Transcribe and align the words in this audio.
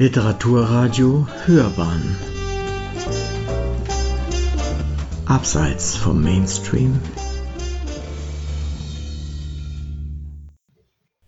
Literaturradio 0.00 1.26
Hörbahn. 1.44 2.16
Abseits 5.26 5.96
vom 5.96 6.22
Mainstream. 6.22 7.00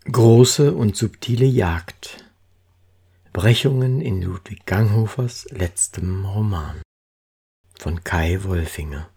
Große 0.04 0.72
und 0.72 0.94
subtile 0.94 1.46
Jagd. 1.46 2.24
Brechungen 3.32 4.00
in 4.00 4.22
Ludwig 4.22 4.64
Ganghofers 4.66 5.48
letztem 5.50 6.24
Roman 6.24 6.80
von 7.76 8.04
Kai 8.04 8.44
Wolfinger 8.44 9.08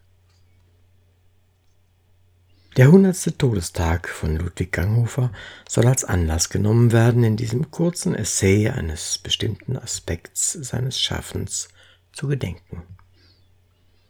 der 2.76 2.92
hundertste 2.92 3.38
Todestag 3.38 4.10
von 4.10 4.36
Ludwig 4.36 4.72
Ganghofer 4.72 5.32
soll 5.70 5.86
als 5.86 6.04
Anlass 6.04 6.50
genommen 6.50 6.92
werden, 6.92 7.24
in 7.24 7.38
diesem 7.38 7.70
kurzen 7.70 8.16
Essay 8.16 8.70
eines 8.70 9.20
bestimmten 9.20 9.78
Aspekts 9.78 10.54
seines 10.54 11.00
Schaffens 11.00 11.70
zu 12.14 12.28
gedenken. 12.28 12.84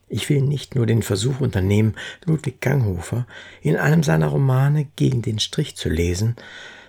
Ich 0.08 0.30
will 0.30 0.41
nicht 0.41 0.76
nur 0.76 0.86
den 0.86 1.02
Versuch 1.02 1.41
unternehmen, 1.41 1.95
Ludwig 2.26 2.62
Ganghofer 2.62 3.27
in 3.62 3.76
einem 3.76 4.03
seiner 4.03 4.27
Romane 4.27 4.88
gegen 4.95 5.22
den 5.22 5.39
Strich 5.39 5.75
zu 5.75 5.89
lesen, 5.89 6.36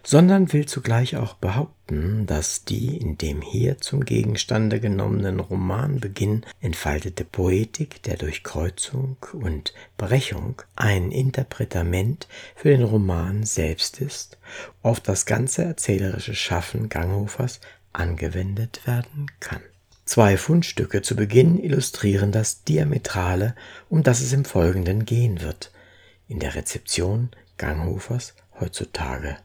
sondern 0.05 0.53
will 0.53 0.67
zugleich 0.67 1.17
auch 1.17 1.35
behaupten, 1.35 2.27
dass 2.27 2.65
die 2.65 2.97
in 2.99 3.17
dem 3.17 3.41
hier 3.41 3.79
zum 3.79 4.05
Gegenstande 4.05 4.79
genommenen 4.79 5.41
Romanbeginn 5.41 6.45
entfaltete 6.61 7.25
Poetik 7.25 8.03
der 8.03 8.19
Durchkreuzung 8.19 9.17
und 9.33 9.73
Brechung 9.97 10.61
ein 10.77 11.11
Interpretament 11.11 12.29
für 12.55 12.69
den 12.69 12.83
Roman 12.83 13.45
selbst 13.45 14.01
ist, 14.01 14.39
auf 14.83 15.01
das 15.01 15.25
ganze 15.25 15.65
erzählerische 15.65 16.35
Schaffen 16.35 16.91
Ganghofers 16.91 17.61
angewendet 17.95 18.87
werden 18.87 19.27
kann. 19.41 19.63
Zwei 20.05 20.37
Fundstücke 20.37 21.01
zu 21.01 21.17
Beginn 21.17 21.59
illustrieren 21.59 22.31
das 22.31 22.63
Diametrale, 22.65 23.55
um 23.89 24.03
das 24.03 24.21
es 24.21 24.35
im 24.35 24.45
Folgenden 24.45 25.07
gehen 25.07 25.41
wird, 25.41 25.73
in 26.29 26.41
der 26.41 26.55
Rezeption 26.55 27.31
Ganghofers 27.57 28.35
heutzutage. 28.61 29.39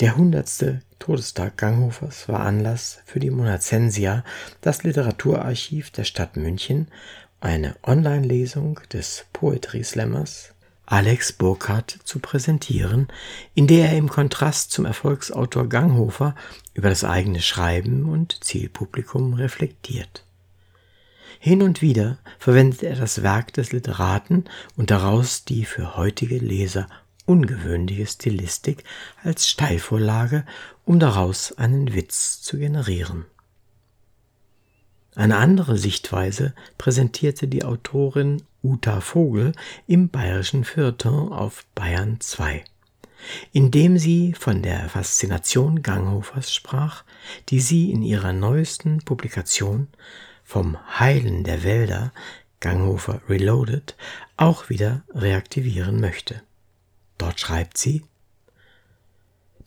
Der 0.00 0.16
hundertste 0.16 0.82
Todestag 0.98 1.56
Ganghofers 1.58 2.28
war 2.28 2.40
Anlass 2.40 3.00
für 3.04 3.20
die 3.20 3.30
Monazensia, 3.30 4.24
das 4.60 4.82
Literaturarchiv 4.82 5.90
der 5.90 6.04
Stadt 6.04 6.36
München, 6.36 6.88
eine 7.40 7.76
Online-Lesung 7.82 8.80
des 8.92 9.26
Poetry 9.32 9.84
Slammers 9.84 10.54
Alex 10.86 11.32
Burkhardt 11.32 11.98
zu 12.04 12.18
präsentieren, 12.18 13.08
in 13.54 13.66
der 13.66 13.90
er 13.90 13.96
im 13.96 14.08
Kontrast 14.08 14.72
zum 14.72 14.84
Erfolgsautor 14.84 15.68
Ganghofer 15.68 16.34
über 16.74 16.88
das 16.88 17.04
eigene 17.04 17.40
Schreiben 17.40 18.08
und 18.08 18.44
Zielpublikum 18.44 19.34
reflektiert. 19.34 20.26
Hin 21.38 21.62
und 21.62 21.82
wieder 21.82 22.18
verwendet 22.38 22.82
er 22.82 22.94
das 22.94 23.22
Werk 23.22 23.52
des 23.54 23.72
Literaten 23.72 24.44
und 24.76 24.90
daraus 24.90 25.44
die 25.44 25.64
für 25.64 25.96
heutige 25.96 26.38
Leser 26.38 26.86
ungewöhnliche 27.26 28.06
Stilistik 28.06 28.84
als 29.22 29.48
Steilvorlage, 29.48 30.44
um 30.84 30.98
daraus 30.98 31.52
einen 31.52 31.94
Witz 31.94 32.42
zu 32.42 32.58
generieren. 32.58 33.24
Eine 35.14 35.36
andere 35.36 35.76
Sichtweise 35.76 36.54
präsentierte 36.78 37.46
die 37.46 37.64
Autorin 37.64 38.42
Uta 38.62 39.00
Vogel 39.00 39.52
im 39.86 40.08
bayerischen 40.08 40.64
Feuilleton 40.64 41.32
auf 41.32 41.66
Bayern 41.74 42.20
2, 42.20 42.64
indem 43.52 43.98
sie 43.98 44.32
von 44.32 44.62
der 44.62 44.88
Faszination 44.88 45.82
Ganghofers 45.82 46.54
sprach, 46.54 47.04
die 47.50 47.60
sie 47.60 47.90
in 47.90 48.02
ihrer 48.02 48.32
neuesten 48.32 48.98
Publikation 48.98 49.88
vom 50.44 50.78
Heilen 50.98 51.44
der 51.44 51.62
Wälder 51.62 52.12
Ganghofer 52.60 53.20
Reloaded 53.28 53.96
auch 54.36 54.70
wieder 54.70 55.02
reaktivieren 55.14 56.00
möchte. 56.00 56.42
Dort 57.22 57.38
schreibt 57.38 57.78
sie, 57.78 58.02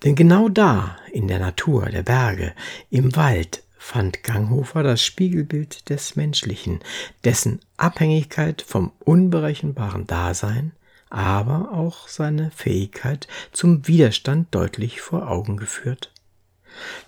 denn 0.04 0.16
genau 0.16 0.50
da, 0.50 0.98
in 1.14 1.30
der 1.30 1.40
Natur, 1.40 1.86
der 1.86 2.04
Berge, 2.04 2.54
im 2.90 3.16
Wald, 3.16 3.64
fand 3.78 4.24
Ganghofer 4.24 4.84
das 4.84 5.02
Spiegelbild 5.02 5.90
des 5.90 6.18
Menschlichen, 6.18 6.82
dessen 7.24 7.62
Abhängigkeit 7.78 8.62
vom 8.62 8.92
unberechenbaren 9.00 10.06
Dasein, 10.06 10.74
aber 11.10 11.72
auch 11.72 12.10
seine 12.10 12.52
Fähigkeit 12.52 13.30
zum 13.54 13.88
Widerstand 13.88 14.54
deutlich 14.54 15.00
vor 15.00 15.30
Augen 15.30 15.56
geführt. 15.56 16.12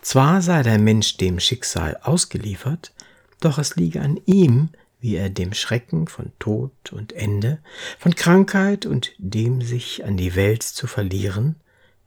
Zwar 0.02 0.41
sei 0.41 0.63
der 0.63 0.80
Mensch 0.80 1.18
dem 1.18 1.41
Schicksal 1.41 2.00
ausgeliefert, 2.03 2.94
doch 3.41 3.57
es 3.57 3.75
liege 3.75 4.00
an 4.00 4.18
ihm, 4.25 4.69
wie 5.00 5.16
er 5.16 5.30
dem 5.30 5.53
Schrecken 5.53 6.08
von 6.08 6.31
Tod 6.40 6.91
und 6.91 7.13
Ende, 7.13 7.59
von 8.00 8.16
Krankheit 8.16 8.85
und 8.85 9.13
dem 9.18 9.62
sich 9.62 10.06
an 10.06 10.18
die 10.18 10.35
Welt 10.35 10.63
zu 10.63 10.88
verlieren, 10.88 11.56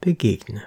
begegne. 0.00 0.62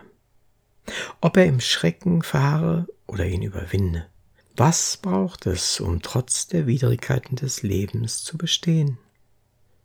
Ob 1.21 1.37
er 1.37 1.45
im 1.45 1.59
Schrecken 1.59 2.23
fahre 2.23 2.87
oder 3.07 3.25
ihn 3.25 3.41
überwinde. 3.41 4.07
Was 4.55 4.97
braucht 4.97 5.47
es, 5.47 5.79
um 5.79 6.01
trotz 6.01 6.47
der 6.47 6.67
Widrigkeiten 6.67 7.35
des 7.35 7.63
Lebens 7.63 8.23
zu 8.23 8.37
bestehen? 8.37 8.99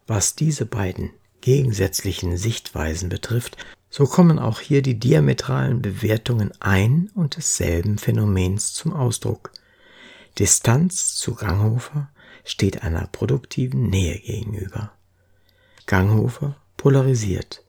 Was 0.06 0.34
diese 0.34 0.66
beiden 0.66 1.10
gegensätzlichen 1.40 2.36
Sichtweisen 2.36 3.08
betrifft, 3.08 3.56
so 3.90 4.04
kommen 4.04 4.38
auch 4.38 4.60
hier 4.60 4.82
die 4.82 4.98
diametralen 4.98 5.80
Bewertungen 5.80 6.52
ein 6.60 7.10
und 7.14 7.36
desselben 7.36 7.96
Phänomens 7.96 8.74
zum 8.74 8.92
Ausdruck. 8.92 9.52
Distanz 10.38 11.14
zu 11.16 11.34
Ganghofer 11.34 12.10
steht 12.44 12.82
einer 12.82 13.06
produktiven 13.06 13.88
Nähe 13.88 14.18
gegenüber. 14.18 14.92
Ganghofer 15.86 16.56
polarisiert 16.76 17.64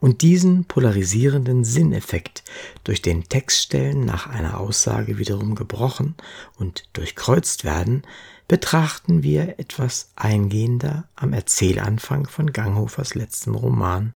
und 0.00 0.22
diesen 0.22 0.64
polarisierenden 0.64 1.64
Sinneffekt 1.64 2.44
durch 2.84 3.02
den 3.02 3.24
Textstellen 3.24 4.04
nach 4.04 4.26
einer 4.26 4.60
Aussage 4.60 5.18
wiederum 5.18 5.54
gebrochen 5.54 6.14
und 6.56 6.84
durchkreuzt 6.92 7.64
werden, 7.64 8.02
betrachten 8.48 9.22
wir 9.22 9.58
etwas 9.58 10.12
eingehender 10.16 11.08
am 11.16 11.32
Erzählanfang 11.32 12.26
von 12.26 12.52
Ganghofers 12.52 13.14
letztem 13.14 13.54
Roman 13.54 14.12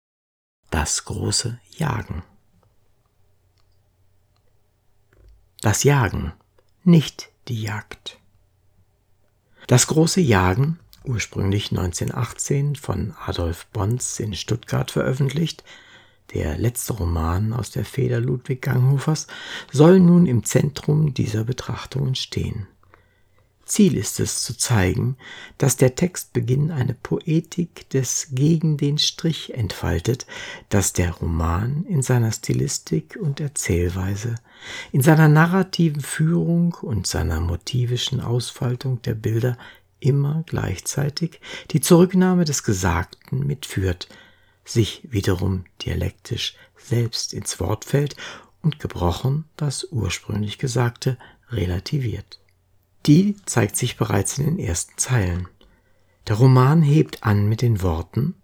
Das 0.70 1.06
große 1.06 1.60
Jagen. 1.78 2.24
Das 5.62 5.84
Jagen, 5.84 6.34
nicht 6.84 7.30
die 7.48 7.62
Jagd. 7.62 8.17
Das 9.68 9.88
große 9.88 10.22
Jagen, 10.22 10.80
ursprünglich 11.04 11.72
1918 11.72 12.78
von 12.78 13.14
Adolf 13.26 13.66
Bons 13.74 14.18
in 14.18 14.34
Stuttgart 14.34 14.92
veröffentlicht, 14.92 15.66
der 16.34 16.58
letzte 16.58 16.94
Roman 16.94 17.52
aus 17.52 17.70
der 17.72 17.84
Feder 17.84 18.22
Ludwig 18.22 18.62
Ganghofers, 18.62 19.28
soll 19.70 20.00
nun 20.00 20.26
im 20.26 20.46
Zentrum 20.46 21.14
dieser 21.14 21.44
Betrachtungen 21.44 22.16
stehen. 22.16 22.68
Ziel 23.68 23.98
ist 23.98 24.20
es 24.20 24.42
zu 24.42 24.58
zeigen, 24.58 25.18
dass 25.58 25.78
der 25.78 25.96
Textbeginn 25.96 26.72
eine 26.72 26.94
Poetik 26.94 27.90
des 27.90 28.30
gegen 28.32 28.78
den 28.78 28.98
Strich 28.98 29.54
entfaltet, 29.54 30.26
dass 30.70 30.94
der 30.94 31.12
Roman 31.12 31.84
in 31.86 32.02
seiner 32.02 32.32
Stilistik 32.32 33.18
und 33.22 33.40
Erzählweise, 33.40 34.36
in 34.92 35.02
seiner 35.02 35.28
narrativen 35.28 36.02
Führung 36.02 36.74
und 36.82 37.06
seiner 37.06 37.40
motivischen 37.40 38.22
Ausfaltung 38.22 39.02
der 39.04 39.14
Bilder 39.14 39.58
immer 40.00 40.44
gleichzeitig 40.46 41.40
die 41.72 41.82
Zurücknahme 41.82 42.46
des 42.46 42.64
Gesagten 42.64 43.46
mitführt, 43.46 44.08
sich 44.64 45.02
wiederum 45.04 45.66
dialektisch 45.84 46.56
selbst 46.78 47.34
ins 47.34 47.60
Wort 47.60 47.86
fällt 47.86 48.16
und 48.62 48.80
gebrochen 48.80 49.46
das 49.56 49.88
ursprünglich 49.92 50.58
Gesagte 50.58 51.18
relativiert. 51.50 52.40
Die 53.08 53.38
zeigt 53.46 53.78
sich 53.78 53.96
bereits 53.96 54.38
in 54.38 54.46
den 54.46 54.60
ersten 54.60 54.98
Zeilen. 54.98 55.48
Der 56.28 56.36
Roman 56.36 56.82
hebt 56.82 57.24
an 57.24 57.48
mit 57.48 57.62
den 57.62 57.82
Worten 57.82 58.36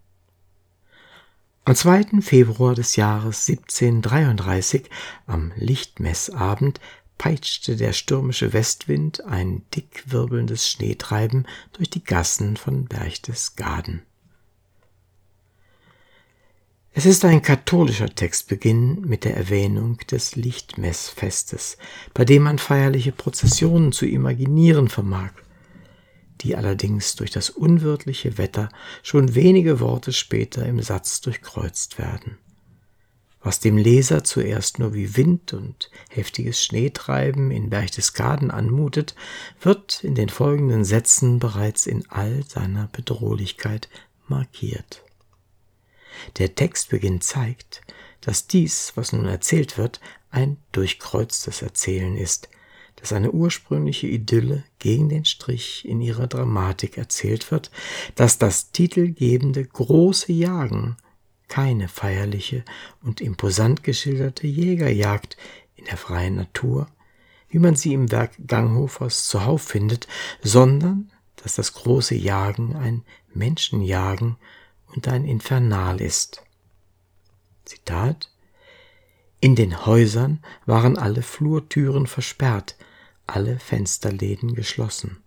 Am 1.66 1.74
2. 1.74 2.22
Februar 2.22 2.74
des 2.74 2.96
Jahres 2.96 3.46
1733, 3.46 4.88
am 5.26 5.52
Lichtmessabend, 5.56 6.80
peitschte 7.18 7.76
der 7.76 7.92
stürmische 7.92 8.54
Westwind 8.54 9.24
ein 9.24 9.62
dick 9.74 10.04
wirbelndes 10.06 10.70
Schneetreiben 10.70 11.46
durch 11.72 11.90
die 11.90 12.02
Gassen 12.02 12.56
von 12.56 12.86
Berchtesgaden. 12.86 14.02
Es 16.96 17.06
ist 17.06 17.24
ein 17.24 17.42
katholischer 17.42 18.08
Textbeginn 18.08 19.00
mit 19.00 19.24
der 19.24 19.36
Erwähnung 19.36 19.98
des 20.12 20.36
Lichtmessfestes, 20.36 21.76
bei 22.14 22.24
dem 22.24 22.44
man 22.44 22.58
feierliche 22.60 23.10
Prozessionen 23.10 23.90
zu 23.90 24.06
imaginieren 24.06 24.86
vermag, 24.86 25.32
die 26.42 26.54
allerdings 26.54 27.16
durch 27.16 27.32
das 27.32 27.50
unwirtliche 27.50 28.38
Wetter 28.38 28.68
schon 29.02 29.34
wenige 29.34 29.80
Worte 29.80 30.12
später 30.12 30.64
im 30.66 30.80
Satz 30.80 31.20
durchkreuzt 31.20 31.98
werden. 31.98 32.38
was 33.40 33.58
dem 33.58 33.76
Leser 33.76 34.22
zuerst 34.22 34.78
nur 34.78 34.94
wie 34.94 35.16
Wind 35.16 35.52
und 35.52 35.90
heftiges 36.08 36.64
Schneetreiben 36.64 37.50
in 37.50 37.70
Berchtesgaden 37.70 38.52
anmutet, 38.52 39.16
wird 39.60 40.02
in 40.04 40.14
den 40.14 40.28
folgenden 40.28 40.84
Sätzen 40.84 41.40
bereits 41.40 41.86
in 41.86 42.08
all 42.08 42.44
seiner 42.48 42.88
Bedrohlichkeit 42.92 43.90
markiert. 44.28 45.04
Der 46.38 46.54
Textbeginn 46.54 47.20
zeigt, 47.20 47.82
dass 48.20 48.46
dies, 48.46 48.92
was 48.94 49.12
nun 49.12 49.26
erzählt 49.26 49.78
wird, 49.78 50.00
ein 50.30 50.56
durchkreuztes 50.72 51.62
Erzählen 51.62 52.16
ist, 52.16 52.48
dass 52.96 53.12
eine 53.12 53.32
ursprüngliche 53.32 54.06
Idylle 54.06 54.64
gegen 54.78 55.08
den 55.08 55.24
Strich 55.24 55.86
in 55.86 56.00
ihrer 56.00 56.26
Dramatik 56.26 56.96
erzählt 56.96 57.50
wird, 57.50 57.70
dass 58.14 58.38
das 58.38 58.70
titelgebende 58.70 59.64
große 59.64 60.32
Jagen 60.32 60.96
keine 61.48 61.88
feierliche 61.88 62.64
und 63.02 63.20
imposant 63.20 63.82
geschilderte 63.84 64.46
Jägerjagd 64.46 65.36
in 65.76 65.84
der 65.84 65.96
freien 65.96 66.36
Natur, 66.36 66.88
wie 67.48 67.58
man 67.58 67.76
sie 67.76 67.92
im 67.92 68.10
Werk 68.10 68.32
Ganghofers 68.46 69.26
zuhauf 69.26 69.62
findet, 69.62 70.08
sondern 70.42 71.12
dass 71.36 71.56
das 71.56 71.74
große 71.74 72.14
Jagen 72.14 72.74
ein 72.74 73.02
Menschenjagen 73.34 74.36
und 74.94 75.08
ein 75.08 75.24
Infernal 75.24 76.00
ist. 76.00 76.42
Zitat 77.64 78.30
In 79.40 79.56
den 79.56 79.86
Häusern 79.86 80.42
waren 80.66 80.96
alle 80.96 81.22
Flurtüren 81.22 82.06
versperrt, 82.06 82.76
alle 83.26 83.58
Fensterläden 83.58 84.54
geschlossen. 84.54 85.18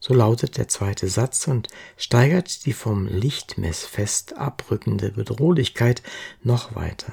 So 0.00 0.14
lautet 0.14 0.56
der 0.56 0.66
zweite 0.66 1.06
Satz 1.06 1.46
und 1.46 1.68
steigert 1.96 2.66
die 2.66 2.72
vom 2.72 3.06
Lichtmessfest 3.06 4.36
abrückende 4.36 5.12
Bedrohlichkeit 5.12 6.02
noch 6.42 6.74
weiter. 6.74 7.12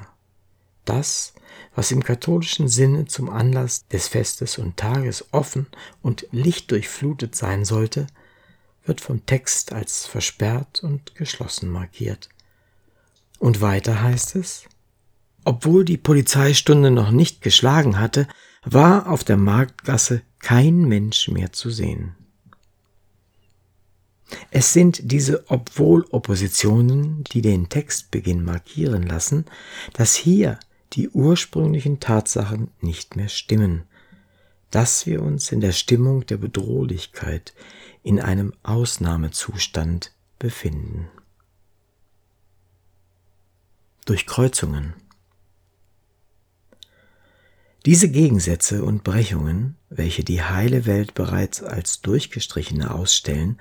Das, 0.86 1.34
was 1.76 1.92
im 1.92 2.04
katholischen 2.04 2.68
Sinne 2.68 3.06
zum 3.06 3.30
Anlass 3.30 3.88
des 3.90 4.08
Festes 4.08 4.58
und 4.58 4.78
Tages 4.78 5.28
offen 5.32 5.68
und 6.02 6.26
lichtdurchflutet 6.32 7.36
sein 7.36 7.64
sollte, 7.64 8.08
wird 8.86 9.02
vom 9.02 9.26
Text 9.26 9.74
als 9.74 10.06
versperrt 10.06 10.84
und 10.84 11.16
geschlossen 11.16 11.70
markiert. 11.70 12.30
Und 13.40 13.62
weiter 13.62 14.02
heißt 14.02 14.36
es, 14.36 14.66
obwohl 15.46 15.86
die 15.86 15.98
Polizeistunde 15.98 16.92
noch 16.92 17.12
nicht 17.12 17.42
geschlagen 17.42 18.00
hatte, 18.00 18.28
war 18.64 19.10
auf 19.10 19.24
der 19.24 19.38
Marktgasse 19.38 20.22
kein 20.40 20.82
Mensch 20.82 21.30
mehr 21.30 21.52
zu 21.54 21.70
sehen. 21.70 22.16
Es 24.52 24.74
sind 24.74 25.12
diese 25.12 25.50
Obwohl-Oppositionen, 25.50 27.24
die 27.32 27.42
den 27.42 27.70
Textbeginn 27.70 28.44
markieren 28.44 29.04
lassen, 29.04 29.46
dass 29.94 30.16
hier 30.16 30.60
die 30.94 31.10
ursprünglichen 31.10 32.00
Tatsachen 32.00 32.70
nicht 32.82 33.16
mehr 33.16 33.30
stimmen, 33.30 33.84
dass 34.72 35.06
wir 35.06 35.22
uns 35.22 35.52
in 35.52 35.62
der 35.62 35.72
Stimmung 35.72 36.26
der 36.26 36.38
Bedrohlichkeit, 36.38 37.54
in 38.04 38.20
einem 38.20 38.54
Ausnahmezustand 38.64 40.14
befinden. 40.38 41.08
Durchkreuzungen 44.06 44.94
diese 47.90 48.08
Gegensätze 48.08 48.84
und 48.84 49.04
Brechungen, 49.04 49.76
welche 49.90 50.24
die 50.24 50.44
heile 50.44 50.86
Welt 50.86 51.16
bereits 51.16 51.64
als 51.64 52.02
durchgestrichene 52.02 52.94
ausstellen, 52.94 53.60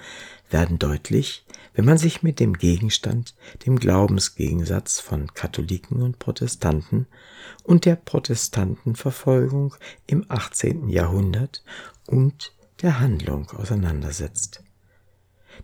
werden 0.50 0.78
deutlich, 0.78 1.46
wenn 1.72 1.86
man 1.86 1.96
sich 1.96 2.22
mit 2.22 2.38
dem 2.38 2.52
Gegenstand, 2.52 3.34
dem 3.64 3.78
Glaubensgegensatz 3.78 5.00
von 5.00 5.32
Katholiken 5.32 6.02
und 6.02 6.18
Protestanten 6.18 7.06
und 7.62 7.86
der 7.86 7.96
Protestantenverfolgung 7.96 9.74
im 10.06 10.26
18. 10.28 10.90
Jahrhundert 10.90 11.64
und 12.06 12.52
der 12.82 13.00
Handlung 13.00 13.48
auseinandersetzt. 13.52 14.62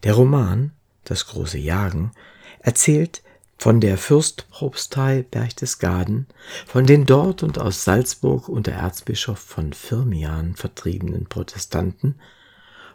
Der 0.05 0.14
Roman 0.14 0.72
Das 1.05 1.26
große 1.26 1.58
Jagen 1.58 2.12
erzählt 2.61 3.22
von 3.56 3.80
der 3.80 3.96
Fürstpropstei 3.98 5.24
Berchtesgaden, 5.30 6.26
von 6.66 6.86
den 6.86 7.06
dort 7.06 7.42
und 7.42 7.58
aus 7.58 7.84
Salzburg 7.84 8.48
unter 8.48 8.72
Erzbischof 8.72 9.38
von 9.38 9.72
Firmian 9.72 10.54
vertriebenen 10.56 11.26
Protestanten 11.26 12.16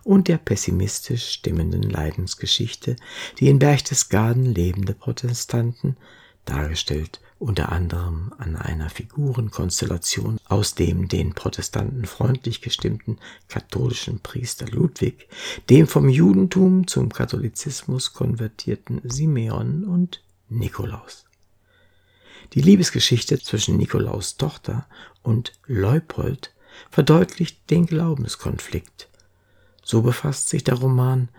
und 0.03 0.27
der 0.27 0.37
pessimistisch 0.37 1.29
stimmenden 1.31 1.83
Leidensgeschichte, 1.83 2.95
die 3.39 3.49
in 3.49 3.59
Berchtesgaden 3.59 4.45
lebende 4.45 4.93
Protestanten, 4.93 5.97
dargestellt 6.45 7.19
unter 7.39 7.71
anderem 7.71 8.33
an 8.37 8.57
einer 8.57 8.89
Figurenkonstellation 8.89 10.39
aus 10.49 10.75
dem 10.75 11.07
den 11.07 11.33
Protestanten 11.33 12.05
freundlich 12.05 12.61
gestimmten 12.61 13.17
katholischen 13.47 14.19
Priester 14.19 14.67
Ludwig, 14.67 15.29
dem 15.69 15.87
vom 15.87 16.09
Judentum 16.09 16.85
zum 16.85 17.09
Katholizismus 17.09 18.13
konvertierten 18.13 19.01
Simeon 19.05 19.85
und 19.85 20.21
Nikolaus. 20.49 21.25
Die 22.53 22.61
Liebesgeschichte 22.61 23.39
zwischen 23.39 23.77
Nikolaus 23.77 24.37
Tochter 24.37 24.87
und 25.21 25.53
Leupold 25.67 26.53
verdeutlicht 26.89 27.69
den 27.69 27.85
Glaubenskonflikt. 27.85 29.07
So 29.83 30.01
befasst 30.01 30.49
sich 30.49 30.63
der 30.63 30.75
Roman 30.75 31.29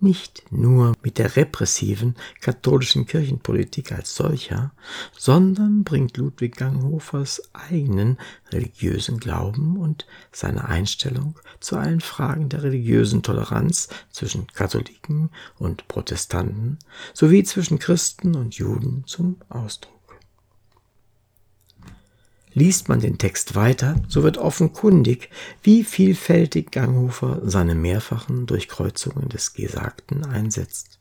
nicht 0.00 0.44
nur 0.50 0.94
mit 1.02 1.18
der 1.18 1.36
repressiven 1.36 2.16
katholischen 2.40 3.06
Kirchenpolitik 3.06 3.92
als 3.92 4.14
solcher, 4.14 4.72
sondern 5.16 5.84
bringt 5.84 6.16
Ludwig 6.16 6.56
Ganghofers 6.56 7.42
eigenen 7.52 8.18
religiösen 8.50 9.18
Glauben 9.18 9.78
und 9.78 10.06
seine 10.32 10.66
Einstellung 10.66 11.38
zu 11.60 11.76
allen 11.76 12.00
Fragen 12.00 12.48
der 12.48 12.62
religiösen 12.62 13.22
Toleranz 13.22 13.88
zwischen 14.10 14.46
Katholiken 14.48 15.30
und 15.58 15.88
Protestanten 15.88 16.78
sowie 17.14 17.42
zwischen 17.44 17.78
Christen 17.78 18.36
und 18.36 18.56
Juden 18.56 19.04
zum 19.06 19.36
Ausdruck. 19.48 19.95
Liest 22.58 22.88
man 22.88 23.00
den 23.00 23.18
Text 23.18 23.54
weiter, 23.54 23.96
so 24.08 24.22
wird 24.22 24.38
offenkundig, 24.38 25.28
wie 25.62 25.84
vielfältig 25.84 26.70
Ganghofer 26.70 27.42
seine 27.44 27.74
mehrfachen 27.74 28.46
Durchkreuzungen 28.46 29.28
des 29.28 29.52
Gesagten 29.52 30.24
einsetzt. 30.24 30.98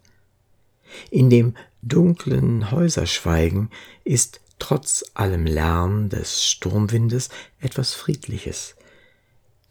In 1.10 1.30
dem 1.30 1.56
dunklen 1.82 2.72
Häuserschweigen 2.72 3.70
ist 4.04 4.42
trotz 4.60 5.06
allem 5.14 5.46
Lärm 5.46 6.10
des 6.10 6.44
Sturmwindes 6.44 7.30
etwas 7.62 7.94
Friedliches. 7.94 8.76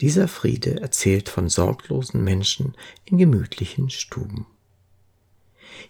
Dieser 0.00 0.26
Friede 0.26 0.80
erzählt 0.80 1.28
von 1.28 1.50
sorglosen 1.50 2.25
Menschen 2.25 2.75
in 3.04 3.18
gemütlichen 3.18 3.90
Stuben. 3.90 4.47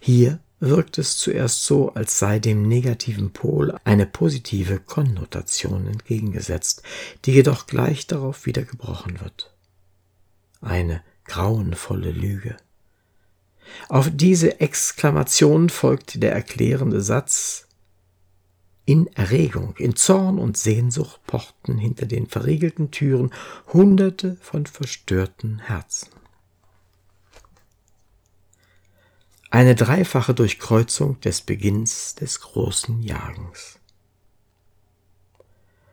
Hier 0.01 0.41
wirkt 0.65 0.97
es 0.97 1.17
zuerst 1.17 1.63
so, 1.63 1.93
als 1.93 2.19
sei 2.19 2.39
dem 2.39 2.67
negativen 2.67 3.31
Pol 3.31 3.77
eine 3.83 4.05
positive 4.05 4.79
Konnotation 4.79 5.87
entgegengesetzt, 5.87 6.83
die 7.25 7.31
jedoch 7.31 7.67
gleich 7.67 8.07
darauf 8.07 8.45
wieder 8.45 8.63
gebrochen 8.63 9.19
wird. 9.21 9.53
Eine 10.61 11.03
grauenvolle 11.25 12.11
Lüge. 12.11 12.57
Auf 13.89 14.09
diese 14.13 14.59
Exklamation 14.59 15.69
folgt 15.69 16.21
der 16.21 16.33
erklärende 16.33 17.01
Satz 17.01 17.67
In 18.85 19.07
Erregung, 19.15 19.75
in 19.77 19.95
Zorn 19.95 20.37
und 20.39 20.57
Sehnsucht 20.57 21.19
pochten 21.25 21.77
hinter 21.77 22.05
den 22.05 22.27
verriegelten 22.27 22.91
Türen 22.91 23.31
Hunderte 23.73 24.37
von 24.41 24.65
verstörten 24.65 25.59
Herzen. 25.59 26.09
Eine 29.55 29.73
dreifache 29.73 30.33
Durchkreuzung 30.33 31.17
des 31.21 31.39
Beginns 31.39 32.13
des 32.15 32.41
großen 32.41 33.01
Jagens. 33.01 33.79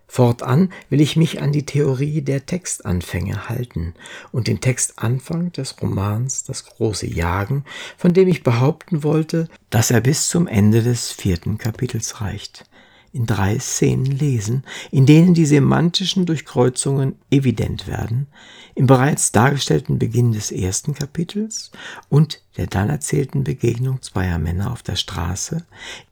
Fortan 0.08 0.72
will 0.90 1.00
ich 1.00 1.14
mich 1.14 1.40
an 1.40 1.52
die 1.52 1.64
Theorie 1.64 2.22
der 2.22 2.44
Textanfänge 2.44 3.48
halten 3.48 3.94
und 4.32 4.48
den 4.48 4.60
Textanfang 4.60 5.52
des 5.52 5.80
Romans 5.80 6.42
Das 6.42 6.64
große 6.64 7.06
Jagen, 7.06 7.64
von 7.96 8.12
dem 8.12 8.26
ich 8.26 8.42
behaupten 8.42 9.04
wollte, 9.04 9.48
dass 9.70 9.92
er 9.92 10.00
bis 10.00 10.26
zum 10.26 10.48
Ende 10.48 10.82
des 10.82 11.12
vierten 11.12 11.56
Kapitels 11.56 12.20
reicht 12.20 12.64
in 13.12 13.26
drei 13.26 13.58
Szenen 13.58 14.06
lesen, 14.06 14.64
in 14.90 15.06
denen 15.06 15.34
die 15.34 15.46
semantischen 15.46 16.24
Durchkreuzungen 16.24 17.16
evident 17.30 17.86
werden, 17.86 18.26
im 18.74 18.86
bereits 18.86 19.32
dargestellten 19.32 19.98
Beginn 19.98 20.32
des 20.32 20.50
ersten 20.50 20.94
Kapitels 20.94 21.70
und 22.08 22.40
der 22.56 22.66
dann 22.66 22.88
erzählten 22.88 23.44
Begegnung 23.44 24.00
zweier 24.00 24.38
Männer 24.38 24.72
auf 24.72 24.82
der 24.82 24.96
Straße, 24.96 25.64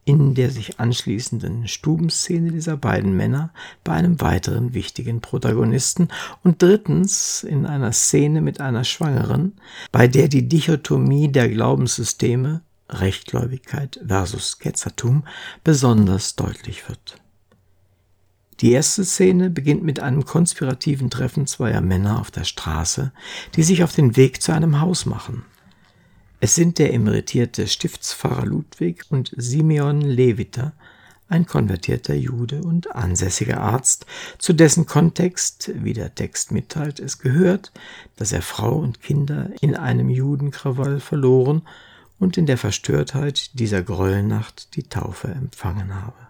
in 0.04 0.34
der 0.34 0.50
sich 0.50 0.78
anschließenden 0.78 1.68
Stubenszene 1.68 2.50
dieser 2.50 2.76
beiden 2.76 3.16
Männer 3.16 3.50
bei 3.82 3.92
einem 3.92 4.20
weiteren 4.20 4.74
wichtigen 4.74 5.20
Protagonisten 5.20 6.08
und 6.42 6.60
drittens 6.60 7.42
in 7.42 7.64
einer 7.64 7.92
Szene 7.92 8.42
mit 8.42 8.60
einer 8.60 8.84
Schwangeren, 8.84 9.52
bei 9.90 10.06
der 10.06 10.28
die 10.28 10.48
Dichotomie 10.48 11.28
der 11.28 11.48
Glaubenssysteme 11.48 12.62
Rechtgläubigkeit 12.90 14.00
versus 14.06 14.58
Ketzertum 14.58 15.24
besonders 15.64 16.36
deutlich 16.36 16.88
wird. 16.88 17.16
Die 18.60 18.72
erste 18.72 19.04
Szene 19.04 19.48
beginnt 19.48 19.82
mit 19.82 20.00
einem 20.00 20.24
konspirativen 20.24 21.08
Treffen 21.08 21.46
zweier 21.46 21.80
Männer 21.80 22.20
auf 22.20 22.30
der 22.30 22.44
Straße, 22.44 23.12
die 23.56 23.62
sich 23.62 23.82
auf 23.82 23.94
den 23.94 24.16
Weg 24.16 24.42
zu 24.42 24.52
einem 24.52 24.80
Haus 24.80 25.06
machen. 25.06 25.44
Es 26.40 26.54
sind 26.54 26.78
der 26.78 26.92
emeritierte 26.92 27.66
Stiftspfarrer 27.66 28.46
Ludwig 28.46 29.04
und 29.08 29.32
Simeon 29.36 30.02
Leviter, 30.02 30.72
ein 31.28 31.46
konvertierter 31.46 32.14
Jude 32.14 32.62
und 32.62 32.94
ansässiger 32.94 33.60
Arzt, 33.60 34.04
zu 34.38 34.52
dessen 34.52 34.84
Kontext, 34.84 35.70
wie 35.74 35.92
der 35.92 36.14
Text 36.14 36.50
mitteilt, 36.50 36.98
es 36.98 37.18
gehört, 37.18 37.72
dass 38.16 38.32
er 38.32 38.42
Frau 38.42 38.76
und 38.76 39.00
Kinder 39.00 39.50
in 39.60 39.76
einem 39.76 40.10
Judenkrawall 40.10 41.00
verloren 41.00 41.62
und 42.20 42.36
in 42.36 42.46
der 42.46 42.58
Verstörtheit 42.58 43.58
dieser 43.58 43.82
Gräuelnacht 43.82 44.76
die 44.76 44.84
Taufe 44.84 45.28
empfangen 45.28 45.94
habe. 45.94 46.28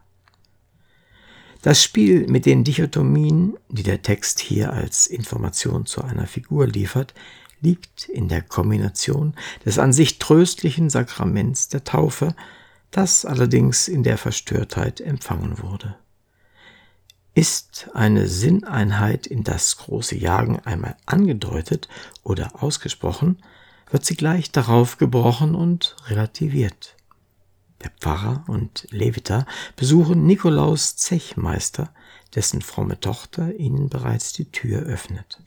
Das 1.62 1.82
Spiel 1.82 2.26
mit 2.26 2.46
den 2.46 2.64
Dichotomien, 2.64 3.58
die 3.68 3.82
der 3.82 4.00
Text 4.00 4.40
hier 4.40 4.72
als 4.72 5.06
Information 5.06 5.84
zu 5.84 6.02
einer 6.02 6.26
Figur 6.26 6.66
liefert, 6.66 7.12
liegt 7.60 8.08
in 8.08 8.28
der 8.28 8.40
Kombination 8.40 9.34
des 9.66 9.78
an 9.78 9.92
sich 9.92 10.18
tröstlichen 10.18 10.88
Sakraments 10.88 11.68
der 11.68 11.84
Taufe, 11.84 12.34
das 12.90 13.26
allerdings 13.26 13.88
in 13.88 14.02
der 14.02 14.16
Verstörtheit 14.16 15.02
empfangen 15.02 15.58
wurde. 15.58 15.96
Ist 17.34 17.90
eine 17.92 18.26
Sinneinheit 18.26 19.26
in 19.26 19.44
das 19.44 19.76
große 19.76 20.16
Jagen 20.16 20.60
einmal 20.60 20.96
angedeutet 21.04 21.88
oder 22.22 22.62
ausgesprochen, 22.62 23.36
wird 23.90 24.04
sie 24.04 24.16
gleich 24.16 24.50
darauf 24.52 24.98
gebrochen 24.98 25.54
und 25.54 25.96
relativiert. 26.06 26.96
Der 27.82 27.90
Pfarrer 27.98 28.44
und 28.46 28.86
Leviter 28.90 29.46
besuchen 29.76 30.26
Nikolaus 30.26 30.96
Zechmeister, 30.96 31.92
dessen 32.34 32.62
fromme 32.62 33.00
Tochter 33.00 33.54
ihnen 33.54 33.88
bereits 33.88 34.32
die 34.32 34.50
Tür 34.50 34.82
öffnet. 34.82 35.40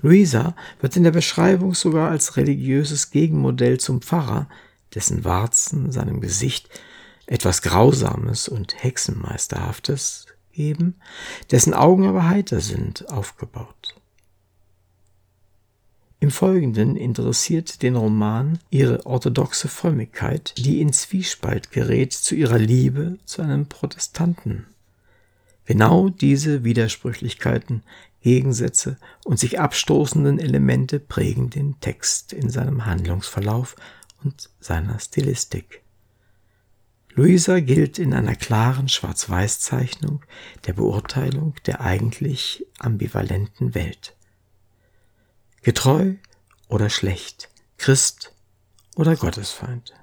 Luisa 0.00 0.54
wird 0.80 0.96
in 0.96 1.04
der 1.04 1.10
Beschreibung 1.10 1.74
sogar 1.74 2.10
als 2.10 2.36
religiöses 2.36 3.10
Gegenmodell 3.10 3.78
zum 3.78 4.02
Pfarrer, 4.02 4.48
dessen 4.94 5.24
Warzen 5.24 5.92
seinem 5.92 6.20
Gesicht 6.20 6.68
etwas 7.26 7.62
Grausames 7.62 8.48
und 8.48 8.82
Hexenmeisterhaftes 8.82 10.26
geben, 10.52 11.00
dessen 11.50 11.74
Augen 11.74 12.06
aber 12.06 12.28
heiter 12.28 12.60
sind, 12.60 13.10
aufgebaut. 13.10 13.95
Im 16.18 16.30
Folgenden 16.30 16.96
interessiert 16.96 17.82
den 17.82 17.94
Roman 17.94 18.58
ihre 18.70 19.04
orthodoxe 19.04 19.68
Frömmigkeit, 19.68 20.54
die 20.56 20.80
in 20.80 20.92
Zwiespalt 20.92 21.70
gerät 21.72 22.14
zu 22.14 22.34
ihrer 22.34 22.58
Liebe 22.58 23.18
zu 23.26 23.42
einem 23.42 23.66
Protestanten. 23.66 24.66
Genau 25.66 26.08
diese 26.08 26.64
Widersprüchlichkeiten 26.64 27.82
Gegensätze 28.22 28.96
und 29.24 29.38
sich 29.38 29.60
abstoßenden 29.60 30.38
Elemente 30.38 31.00
prägen 31.00 31.50
den 31.50 31.78
Text 31.80 32.32
in 32.32 32.48
seinem 32.48 32.86
Handlungsverlauf 32.86 33.76
und 34.24 34.48
seiner 34.58 34.98
Stilistik. 34.98 35.82
Luisa 37.14 37.60
gilt 37.60 37.98
in 37.98 38.14
einer 38.14 38.34
klaren 38.34 38.88
Schwarz-Weiß-Zeichnung 38.88 40.22
der 40.66 40.72
Beurteilung 40.72 41.54
der 41.66 41.82
eigentlich 41.82 42.66
ambivalenten 42.78 43.74
Welt. 43.74 44.15
Getreu 45.66 46.12
oder 46.68 46.88
schlecht, 46.88 47.48
Christ 47.76 48.32
oder 48.94 49.16
Gottesfeind. 49.16 49.94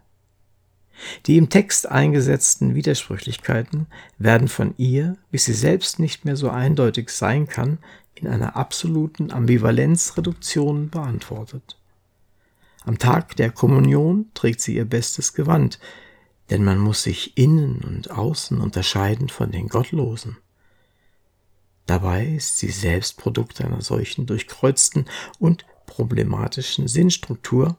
Die 1.25 1.37
im 1.37 1.49
Text 1.49 1.89
eingesetzten 1.89 2.75
Widersprüchlichkeiten 2.75 3.87
werden 4.17 4.49
von 4.49 4.73
ihr, 4.75 5.15
bis 5.31 5.45
sie 5.45 5.53
selbst 5.53 5.99
nicht 5.99 6.25
mehr 6.25 6.35
so 6.35 6.49
eindeutig 6.49 7.11
sein 7.11 7.47
kann, 7.47 7.77
in 8.13 8.27
einer 8.27 8.57
absoluten 8.57 9.31
Ambivalenzreduktion 9.31 10.89
beantwortet. 10.89 11.77
Am 12.83 12.99
Tag 12.99 13.37
der 13.37 13.49
Kommunion 13.49 14.31
trägt 14.33 14.59
sie 14.59 14.75
ihr 14.75 14.83
bestes 14.83 15.33
Gewand, 15.33 15.79
denn 16.49 16.65
man 16.65 16.77
muss 16.77 17.03
sich 17.03 17.37
innen 17.37 17.77
und 17.77 18.11
außen 18.11 18.59
unterscheiden 18.59 19.29
von 19.29 19.49
den 19.49 19.69
Gottlosen. 19.69 20.35
Dabei 21.85 22.25
ist 22.25 22.57
sie 22.57 22.69
selbst 22.69 23.17
Produkt 23.17 23.61
einer 23.61 23.81
solchen 23.81 24.25
durchkreuzten 24.25 25.05
und 25.39 25.65
problematischen 25.85 26.87
Sinnstruktur, 26.87 27.77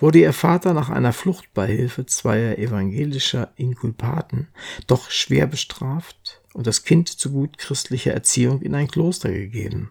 wurde 0.00 0.18
ihr 0.18 0.32
Vater 0.32 0.74
nach 0.74 0.90
einer 0.90 1.12
Fluchtbeihilfe 1.12 2.06
zweier 2.06 2.58
evangelischer 2.58 3.52
Inkulpaten 3.56 4.48
doch 4.86 5.10
schwer 5.10 5.46
bestraft 5.46 6.42
und 6.52 6.66
das 6.66 6.84
Kind 6.84 7.08
zu 7.08 7.30
gut 7.30 7.58
christlicher 7.58 8.12
Erziehung 8.12 8.62
in 8.62 8.74
ein 8.74 8.88
Kloster 8.88 9.30
gegeben. 9.30 9.90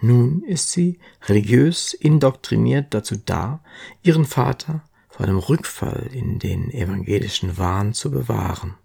Nun 0.00 0.42
ist 0.44 0.70
sie 0.70 0.98
religiös 1.28 1.92
indoktriniert 1.92 2.94
dazu 2.94 3.16
da, 3.16 3.62
ihren 4.02 4.24
Vater 4.24 4.82
vor 5.08 5.26
einem 5.26 5.38
Rückfall 5.38 6.08
in 6.12 6.38
den 6.38 6.70
evangelischen 6.70 7.58
Wahn 7.58 7.92
zu 7.92 8.10
bewahren. 8.10 8.76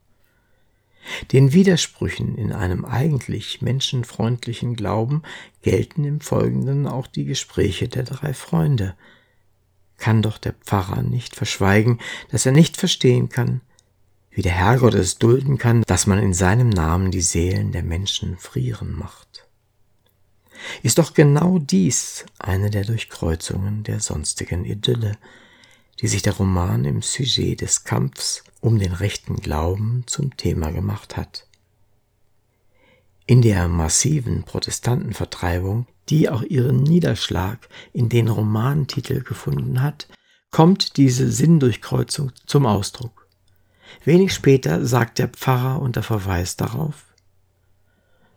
Den 1.31 1.53
Widersprüchen 1.53 2.37
in 2.37 2.51
einem 2.51 2.85
eigentlich 2.85 3.61
menschenfreundlichen 3.61 4.75
Glauben 4.75 5.23
gelten 5.61 6.03
im 6.03 6.21
Folgenden 6.21 6.87
auch 6.87 7.07
die 7.07 7.25
Gespräche 7.25 7.87
der 7.87 8.03
drei 8.03 8.33
Freunde, 8.33 8.95
kann 9.97 10.21
doch 10.21 10.37
der 10.37 10.53
Pfarrer 10.53 11.01
nicht 11.01 11.35
verschweigen, 11.35 11.99
dass 12.31 12.45
er 12.45 12.51
nicht 12.51 12.77
verstehen 12.77 13.29
kann, 13.29 13.61
wie 14.31 14.41
der 14.41 14.51
Herrgott 14.51 14.93
es 14.93 15.17
dulden 15.17 15.57
kann, 15.57 15.83
dass 15.87 16.07
man 16.07 16.19
in 16.19 16.33
seinem 16.33 16.69
Namen 16.69 17.11
die 17.11 17.21
Seelen 17.21 17.71
der 17.71 17.83
Menschen 17.83 18.37
frieren 18.37 18.93
macht. 18.93 19.47
Ist 20.83 20.97
doch 20.97 21.13
genau 21.13 21.59
dies 21.59 22.25
eine 22.39 22.69
der 22.69 22.83
Durchkreuzungen 22.83 23.83
der 23.83 23.99
sonstigen 23.99 24.65
Idylle, 24.65 25.17
die 26.01 26.07
sich 26.07 26.21
der 26.21 26.33
Roman 26.33 26.85
im 26.85 27.01
Sujet 27.01 27.61
des 27.61 27.83
Kampfs 27.83 28.43
um 28.65 28.79
den 28.79 28.93
rechten 28.93 29.37
Glauben 29.37 30.03
zum 30.07 30.37
Thema 30.37 30.71
gemacht 30.71 31.17
hat. 31.17 31.47
In 33.27 33.41
der 33.41 33.67
massiven 33.67 34.43
Protestantenvertreibung 34.43 35.87
die 36.09 36.29
auch 36.29 36.43
ihren 36.43 36.83
Niederschlag 36.83 37.67
in 37.93 38.09
den 38.09 38.27
Romantitel 38.27 39.21
gefunden 39.21 39.81
hat, 39.81 40.09
kommt 40.51 40.97
diese 40.97 41.31
Sinndurchkreuzung 41.31 42.33
zum 42.45 42.65
Ausdruck. 42.65 43.29
Wenig 44.03 44.33
später 44.33 44.85
sagt 44.85 45.19
der 45.19 45.29
Pfarrer 45.29 45.81
unter 45.81 46.03
Verweis 46.03 46.57
darauf, 46.57 47.05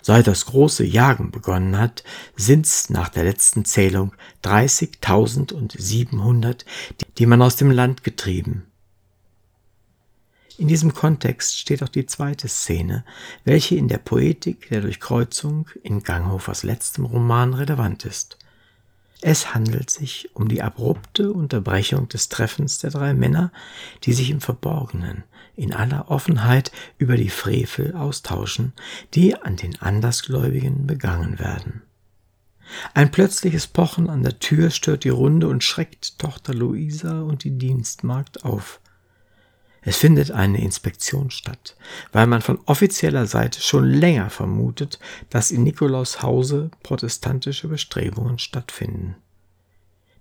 Seit 0.01 0.29
das 0.29 0.47
große 0.47 0.85
Jagen 0.85 1.33
begonnen 1.33 1.77
hat, 1.77 2.05
sind's 2.35 2.89
nach 2.89 3.11
der 3.11 3.25
letzten 3.25 3.67
Zählung 3.67 4.15
30.700, 4.45 6.65
die 7.19 7.27
man 7.27 7.43
aus 7.43 7.57
dem 7.57 7.73
Land 7.73 8.05
getrieben. 8.05 8.68
In 10.59 10.67
diesem 10.67 10.93
Kontext 10.93 11.57
steht 11.57 11.85
auch 11.85 11.89
die 11.89 12.07
zweite 12.07 12.49
Szene, 12.49 13.05
welche 13.45 13.77
in 13.77 13.87
der 13.87 13.99
Poetik 13.99 14.69
der 14.71 14.81
Durchkreuzung 14.81 15.69
in 15.85 16.03
Ganghofers 16.03 16.65
letztem 16.65 17.05
Roman 17.05 17.55
relevant 17.55 18.05
ist. 18.05 18.39
Es 19.21 19.55
handelt 19.55 19.89
sich 19.89 20.31
um 20.35 20.49
die 20.49 20.61
abrupte 20.61 21.33
Unterbrechung 21.33 22.09
des 22.09 22.29
Treffens 22.29 22.79
der 22.79 22.91
drei 22.91 23.15
Männer, 23.15 23.53
die 24.03 24.13
sich 24.13 24.31
im 24.31 24.41
Verborgenen, 24.41 25.23
in 25.55 25.73
aller 25.73 26.11
Offenheit 26.11 26.73
über 26.99 27.17
die 27.17 27.31
Frevel 27.31 27.95
austauschen, 27.95 28.73
die 29.15 29.37
an 29.37 29.55
den 29.55 29.81
Andersgläubigen 29.81 30.89
begangen 30.89 31.39
werden. 31.39 31.83
Ein 32.95 33.13
plötzliches 33.13 33.69
Pochen 33.69 34.11
an 34.11 34.25
der 34.25 34.41
Tür 34.41 34.71
stört 34.71 35.05
die 35.05 35.09
Runde 35.09 35.47
und 35.47 35.63
schreckt 35.63 36.19
Tochter 36.19 36.53
Luisa 36.53 37.21
und 37.23 37.45
die 37.45 37.57
Dienstmagd 37.57 38.45
auf. 38.45 38.81
Es 39.83 39.97
findet 39.97 40.31
eine 40.31 40.61
Inspektion 40.61 41.31
statt, 41.31 41.77
weil 42.13 42.27
man 42.27 42.43
von 42.43 42.59
offizieller 42.67 43.27
Seite 43.27 43.61
schon 43.61 43.89
länger 43.89 44.31
vermutet, 44.31 44.99
dass 45.31 45.51
in 45.51 45.63
Nikolaus 45.63 46.23
Hause 46.23 46.71
protestantische 46.83 47.69
Bestrebungen 47.69 48.39
stattfinden. 48.39 49.17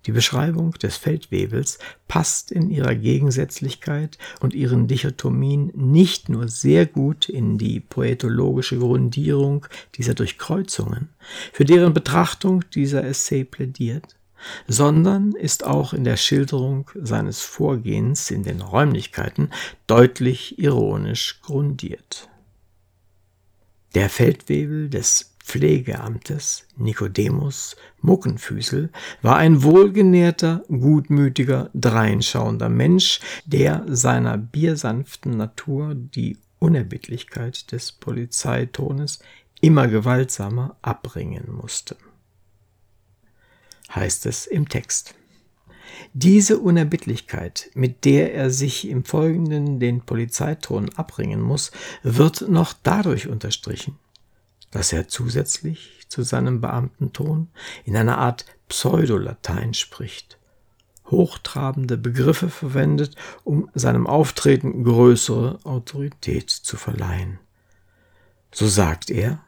Die 0.07 0.13
Beschreibung 0.13 0.71
des 0.71 0.95
Feldwebels 0.95 1.79
passt 2.07 2.51
in 2.53 2.69
ihrer 2.69 2.95
Gegensätzlichkeit 2.95 4.17
und 4.39 4.53
ihren 4.53 4.87
Dichotomien 4.87 5.69
nicht 5.75 6.29
nur 6.29 6.47
sehr 6.47 6.85
gut 6.85 7.27
in 7.27 7.57
die 7.57 7.81
poetologische 7.81 8.79
Grundierung 8.79 9.65
dieser 9.95 10.13
Durchkreuzungen, 10.13 11.09
für 11.51 11.65
deren 11.65 11.93
Betrachtung 11.93 12.63
dieser 12.73 13.03
Essay 13.03 13.43
plädiert, 13.43 14.15
sondern 14.67 15.33
ist 15.33 15.65
auch 15.65 15.93
in 15.93 16.03
der 16.03 16.17
Schilderung 16.17 16.89
seines 16.95 17.41
Vorgehens 17.41 18.31
in 18.31 18.43
den 18.43 18.61
Räumlichkeiten 18.61 19.51
deutlich 19.87 20.59
ironisch 20.59 21.39
grundiert. 21.41 22.29
Der 23.95 24.09
Feldwebel 24.09 24.89
des 24.89 25.33
Pflegeamtes, 25.47 26.67
Nikodemus 26.75 27.77
Muckenfüßel, 28.01 28.91
war 29.21 29.37
ein 29.37 29.63
wohlgenährter, 29.63 30.63
gutmütiger, 30.67 31.69
dreinschauender 31.73 32.67
Mensch, 32.67 33.21
der 33.45 33.85
seiner 33.87 34.37
biersanften 34.37 35.37
Natur 35.37 35.95
die 35.95 36.37
Unerbittlichkeit 36.59 37.71
des 37.71 37.93
Polizeitones 37.93 39.19
immer 39.61 39.87
gewaltsamer 39.87 40.75
abbringen 40.81 41.45
musste. 41.49 41.95
Heißt 43.93 44.25
es 44.25 44.45
im 44.45 44.67
Text. 44.67 45.15
Diese 46.13 46.59
Unerbittlichkeit, 46.59 47.69
mit 47.73 48.05
der 48.05 48.33
er 48.33 48.49
sich 48.49 48.87
im 48.87 49.03
Folgenden 49.03 49.79
den 49.79 50.01
Polizeiton 50.01 50.89
abbringen 50.95 51.41
muss, 51.41 51.71
wird 52.03 52.49
noch 52.49 52.73
dadurch 52.83 53.27
unterstrichen, 53.27 53.97
dass 54.71 54.93
er 54.93 55.07
zusätzlich 55.07 56.05
zu 56.07 56.23
seinem 56.23 56.61
Beamtenton 56.61 57.49
in 57.85 57.95
einer 57.95 58.17
Art 58.17 58.45
Pseudolatein 58.69 59.73
spricht, 59.73 60.37
hochtrabende 61.05 61.97
Begriffe 61.97 62.49
verwendet, 62.49 63.15
um 63.43 63.69
seinem 63.73 64.07
Auftreten 64.07 64.83
größere 64.83 65.59
Autorität 65.63 66.49
zu 66.49 66.77
verleihen. 66.77 67.39
So 68.51 68.67
sagt 68.67 69.09
er, 69.09 69.43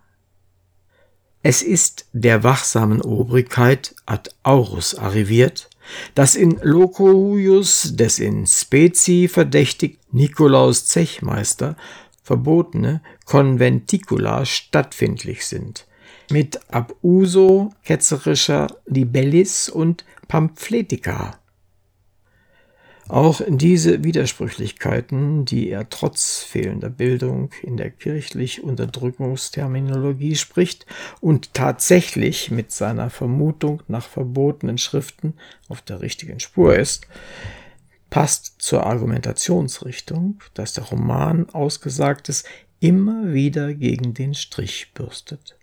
es 1.41 1.61
ist 1.61 2.05
der 2.11 2.43
wachsamen 2.43 3.01
Obrigkeit 3.01 3.95
ad 4.05 4.29
aurus 4.43 4.95
arriviert, 4.95 5.69
dass 6.13 6.35
in 6.35 6.59
loco 6.61 7.07
huius 7.13 7.95
des 7.95 8.19
in 8.19 8.45
specie 8.45 9.29
verdächtig 9.29 9.99
Nikolaus 10.11 10.85
Zechmeister 10.85 11.75
verbotene 12.23 13.01
Conventicula 13.25 14.45
stattfindlich 14.45 15.45
sind, 15.47 15.87
mit 16.29 16.59
abuso 16.71 17.73
ketzerischer 17.83 18.67
Libellis 18.85 19.69
und 19.69 20.05
Pamphletiker 20.27 21.39
auch 23.09 23.41
diese 23.47 24.03
Widersprüchlichkeiten, 24.03 25.43
die 25.43 25.69
er 25.69 25.89
trotz 25.89 26.39
fehlender 26.39 26.89
Bildung 26.89 27.49
in 27.63 27.75
der 27.75 27.89
kirchlich 27.89 28.63
Unterdrückungsterminologie 28.63 30.35
spricht 30.35 30.85
und 31.19 31.53
tatsächlich 31.53 32.51
mit 32.51 32.71
seiner 32.71 33.09
Vermutung 33.09 33.81
nach 33.87 34.07
verbotenen 34.07 34.77
Schriften 34.77 35.33
auf 35.67 35.81
der 35.81 36.01
richtigen 36.01 36.39
Spur 36.39 36.75
ist, 36.75 37.07
passt 38.11 38.61
zur 38.61 38.85
Argumentationsrichtung, 38.85 40.39
dass 40.53 40.73
der 40.73 40.85
Roman 40.85 41.49
Ausgesagtes 41.49 42.43
immer 42.79 43.33
wieder 43.33 43.73
gegen 43.73 44.13
den 44.13 44.35
Strich 44.35 44.93
bürstet. 44.93 45.58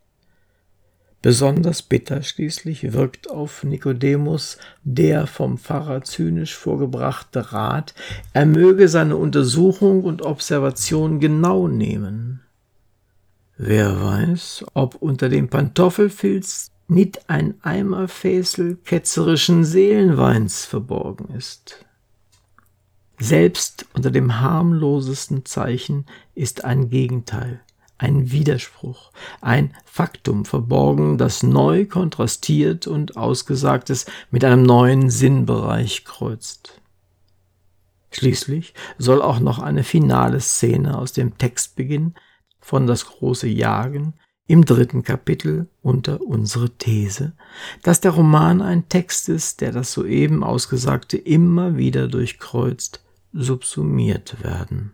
Besonders 1.26 1.82
bitter 1.82 2.22
schließlich 2.22 2.92
wirkt 2.92 3.28
auf 3.28 3.64
Nikodemus 3.64 4.58
der 4.84 5.26
vom 5.26 5.58
Pfarrer 5.58 6.04
zynisch 6.04 6.54
vorgebrachte 6.54 7.52
Rat, 7.52 7.94
er 8.32 8.46
möge 8.46 8.86
seine 8.86 9.16
Untersuchung 9.16 10.04
und 10.04 10.22
Observation 10.22 11.18
genau 11.18 11.66
nehmen. 11.66 12.42
Wer 13.56 14.00
weiß, 14.00 14.66
ob 14.74 14.94
unter 15.02 15.28
dem 15.28 15.48
Pantoffelfilz 15.48 16.70
nicht 16.86 17.28
ein 17.28 17.54
Eimerfäsel 17.60 18.76
ketzerischen 18.84 19.64
Seelenweins 19.64 20.64
verborgen 20.64 21.34
ist. 21.34 21.84
Selbst 23.18 23.86
unter 23.94 24.12
dem 24.12 24.40
harmlosesten 24.40 25.44
Zeichen 25.44 26.06
ist 26.36 26.64
ein 26.64 26.88
Gegenteil 26.88 27.62
ein 27.98 28.30
Widerspruch, 28.30 29.10
ein 29.40 29.74
Faktum 29.84 30.44
verborgen, 30.44 31.18
das 31.18 31.42
neu 31.42 31.86
kontrastiert 31.86 32.86
und 32.86 33.16
Ausgesagtes 33.16 34.06
mit 34.30 34.44
einem 34.44 34.62
neuen 34.62 35.10
Sinnbereich 35.10 36.04
kreuzt. 36.04 36.80
Schließlich 38.10 38.74
soll 38.98 39.20
auch 39.22 39.40
noch 39.40 39.58
eine 39.58 39.84
finale 39.84 40.40
Szene 40.40 40.96
aus 40.96 41.12
dem 41.12 41.36
Textbeginn 41.38 42.14
von 42.60 42.86
das 42.86 43.06
große 43.06 43.48
Jagen 43.48 44.14
im 44.46 44.64
dritten 44.64 45.02
Kapitel 45.02 45.68
unter 45.82 46.20
unsere 46.20 46.70
These, 46.70 47.32
dass 47.82 48.00
der 48.00 48.12
Roman 48.12 48.62
ein 48.62 48.88
Text 48.88 49.28
ist, 49.28 49.60
der 49.60 49.72
das 49.72 49.92
soeben 49.92 50.44
Ausgesagte 50.44 51.16
immer 51.16 51.76
wieder 51.76 52.08
durchkreuzt, 52.08 53.02
subsumiert 53.32 54.42
werden. 54.42 54.92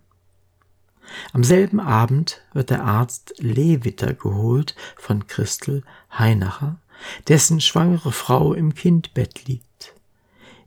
Am 1.33 1.44
selben 1.44 1.81
Abend 1.81 2.40
wird 2.53 2.70
der 2.70 2.85
Arzt 2.85 3.35
Lewitter 3.38 4.14
geholt 4.14 4.75
von 4.96 5.27
Christel 5.27 5.83
Heinacher, 6.11 6.79
dessen 7.29 7.61
schwangere 7.61 8.12
Frau 8.12 8.55
im 8.55 8.75
Kindbett 8.75 9.46
liegt. 9.46 9.94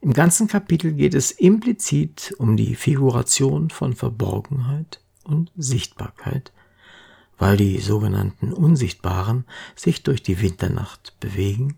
Im 0.01 0.13
ganzen 0.13 0.47
Kapitel 0.47 0.93
geht 0.93 1.15
es 1.15 1.31
implizit 1.31 2.36
um 2.38 2.58
die 2.58 2.75
Figuration 2.75 3.69
von 3.69 3.95
Verborgenheit 3.95 4.99
und 5.23 5.51
Sichtbarkeit, 5.58 6.51
weil 7.38 7.58
die 7.58 7.79
sogenannten 7.79 8.53
Unsichtbaren 8.53 9.45
sich 9.75 10.03
durch 10.03 10.21
die 10.21 10.41
Winternacht 10.41 11.19
bewegen, 11.19 11.77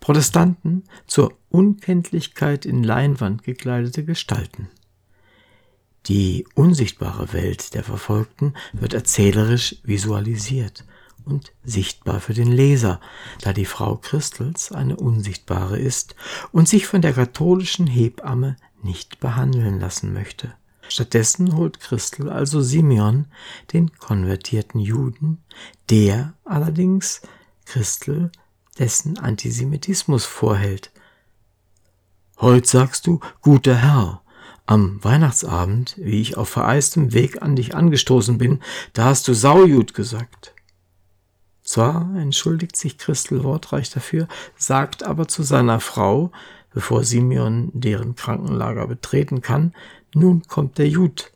Protestanten 0.00 0.84
zur 1.06 1.32
Unkenntlichkeit 1.48 2.66
in 2.66 2.82
Leinwand 2.82 3.42
gekleidete 3.42 4.04
Gestalten. 4.04 4.68
Die 6.06 6.46
unsichtbare 6.54 7.32
Welt 7.32 7.74
der 7.74 7.84
Verfolgten 7.84 8.54
wird 8.72 8.92
erzählerisch 8.92 9.76
visualisiert 9.84 10.84
und 11.24 11.52
sichtbar 11.62 12.20
für 12.20 12.34
den 12.34 12.50
Leser, 12.50 13.00
da 13.40 13.52
die 13.52 13.66
Frau 13.66 13.96
Christels 13.96 14.72
eine 14.72 14.96
unsichtbare 14.96 15.78
ist 15.78 16.16
und 16.50 16.68
sich 16.68 16.86
von 16.86 17.02
der 17.02 17.12
katholischen 17.12 17.86
Hebamme 17.86 18.56
nicht 18.82 19.20
behandeln 19.20 19.78
lassen 19.78 20.12
möchte. 20.12 20.54
Stattdessen 20.88 21.56
holt 21.56 21.78
Christel 21.78 22.28
also 22.28 22.60
Simeon, 22.60 23.26
den 23.72 23.92
konvertierten 23.96 24.80
Juden, 24.80 25.38
der 25.88 26.34
allerdings 26.44 27.22
Christel 27.64 28.32
dessen 28.78 29.18
Antisemitismus 29.18 30.24
vorhält. 30.24 30.90
Heut 32.40 32.66
sagst 32.66 33.06
du, 33.06 33.20
guter 33.40 33.76
Herr, 33.76 34.21
am 34.72 35.04
Weihnachtsabend, 35.04 35.96
wie 35.98 36.22
ich 36.22 36.38
auf 36.38 36.48
vereistem 36.48 37.12
Weg 37.12 37.42
an 37.42 37.56
dich 37.56 37.74
angestoßen 37.74 38.38
bin, 38.38 38.60
da 38.94 39.04
hast 39.04 39.28
du 39.28 39.34
Saujud 39.34 39.92
gesagt. 39.92 40.54
Zwar 41.62 42.16
entschuldigt 42.16 42.76
sich 42.76 42.96
Christel 42.96 43.44
wortreich 43.44 43.90
dafür, 43.90 44.28
sagt 44.56 45.02
aber 45.02 45.28
zu 45.28 45.42
seiner 45.42 45.78
Frau, 45.78 46.32
bevor 46.72 47.04
Simeon 47.04 47.70
deren 47.74 48.16
Krankenlager 48.16 48.86
betreten 48.86 49.42
kann, 49.42 49.74
nun 50.14 50.44
kommt 50.44 50.78
der 50.78 50.88
Jud, 50.88 51.32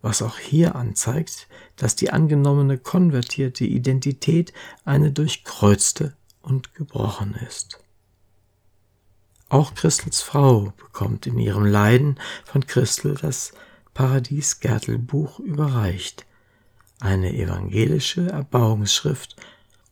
was 0.00 0.22
auch 0.22 0.38
hier 0.38 0.76
anzeigt, 0.76 1.48
dass 1.76 1.94
die 1.94 2.10
angenommene 2.10 2.78
konvertierte 2.78 3.66
Identität 3.66 4.54
eine 4.86 5.12
durchkreuzte 5.12 6.14
und 6.40 6.74
gebrochen 6.74 7.34
ist. 7.46 7.85
Auch 9.48 9.74
Christels 9.74 10.22
Frau 10.22 10.72
bekommt 10.76 11.26
in 11.26 11.38
ihrem 11.38 11.64
Leiden 11.64 12.18
von 12.44 12.66
Christel 12.66 13.14
das 13.14 13.52
Paradies-Gärtel-Buch 13.94 15.38
überreicht, 15.38 16.26
eine 17.00 17.32
evangelische 17.32 18.28
Erbauungsschrift, 18.28 19.36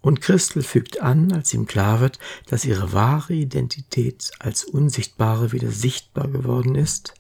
und 0.01 0.21
Christel 0.21 0.63
fügt 0.63 1.01
an, 1.01 1.33
als 1.33 1.55
ihm 1.55 1.65
klar 1.65 2.01
wird, 2.01 2.19
dass 2.49 2.67
ihre 2.67 2.93
wahre 2.93 3.33
Identität 3.33 4.33
als 4.39 4.65
Unsichtbare 4.65 5.53
wieder 5.53 5.71
sichtbar 5.71 6.29
geworden 6.29 6.75
ist, 6.75 7.15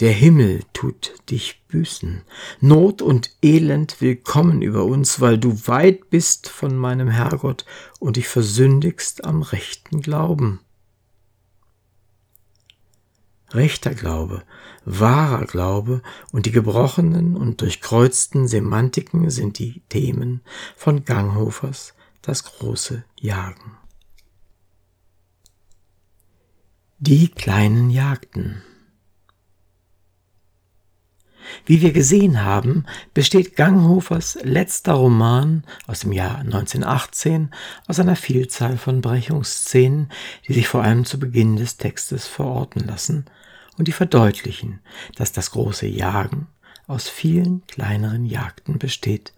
der 0.00 0.12
Himmel 0.12 0.64
tut 0.72 1.14
dich 1.28 1.62
büßen. 1.68 2.22
Not 2.60 3.02
und 3.02 3.36
Elend 3.42 4.00
will 4.00 4.16
kommen 4.16 4.62
über 4.62 4.84
uns, 4.84 5.20
weil 5.20 5.38
du 5.38 5.66
weit 5.66 6.08
bist 6.08 6.48
von 6.48 6.74
meinem 6.74 7.08
Herrgott 7.08 7.66
und 7.98 8.16
dich 8.16 8.26
versündigst 8.26 9.24
am 9.24 9.42
rechten 9.42 10.00
Glauben. 10.00 10.60
Rechter 13.52 13.94
Glaube, 13.94 14.42
wahrer 14.86 15.44
Glaube 15.44 16.02
und 16.32 16.46
die 16.46 16.52
gebrochenen 16.52 17.36
und 17.36 17.60
durchkreuzten 17.60 18.48
Semantiken 18.48 19.28
sind 19.28 19.58
die 19.58 19.82
Themen 19.88 20.40
von 20.76 21.04
Ganghofers 21.04 21.94
Das 22.22 22.44
große 22.44 23.04
Jagen. 23.18 23.76
Die 26.98 27.28
kleinen 27.28 27.90
Jagden 27.90 28.62
wie 31.66 31.82
wir 31.82 31.92
gesehen 31.92 32.44
haben, 32.44 32.84
besteht 33.14 33.56
Ganghofers 33.56 34.38
letzter 34.42 34.94
Roman 34.94 35.64
aus 35.86 36.00
dem 36.00 36.12
Jahr 36.12 36.38
1918 36.38 37.50
aus 37.86 38.00
einer 38.00 38.16
Vielzahl 38.16 38.76
von 38.76 39.00
Brechungsszenen, 39.00 40.10
die 40.46 40.52
sich 40.52 40.68
vor 40.68 40.82
allem 40.82 41.04
zu 41.04 41.18
Beginn 41.18 41.56
des 41.56 41.76
Textes 41.76 42.26
verorten 42.26 42.86
lassen 42.86 43.26
und 43.78 43.88
die 43.88 43.92
verdeutlichen, 43.92 44.80
dass 45.16 45.32
das 45.32 45.50
große 45.52 45.86
Jagen 45.86 46.48
aus 46.86 47.08
vielen 47.08 47.66
kleineren 47.66 48.24
Jagden 48.26 48.78
besteht, 48.78 49.32